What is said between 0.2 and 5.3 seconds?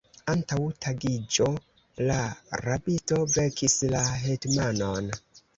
Antaŭ tagiĝo la rabisto vekis la hetmanon.